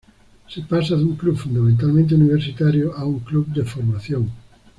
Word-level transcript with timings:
Se 0.49 0.63
pasa 0.63 0.95
de 0.95 1.03
un 1.03 1.15
club 1.15 1.37
fundamentalmente 1.37 2.15
universitario, 2.15 2.91
a 2.97 3.05
un 3.05 3.19
club 3.19 3.45
de 3.49 3.63
formación. 3.63 4.31